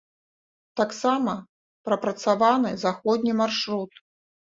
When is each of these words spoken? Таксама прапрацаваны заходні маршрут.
Таксама 0.79 1.35
прапрацаваны 1.89 2.71
заходні 2.85 3.37
маршрут. 3.43 3.91